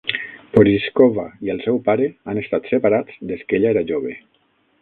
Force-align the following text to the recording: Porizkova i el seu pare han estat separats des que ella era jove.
Porizkova 0.53 1.25
i 1.49 1.53
el 1.55 1.61
seu 1.67 1.77
pare 1.89 2.09
han 2.31 2.41
estat 2.45 2.73
separats 2.73 3.23
des 3.33 3.47
que 3.51 3.59
ella 3.61 3.73
era 3.77 3.89
jove. 3.93 4.19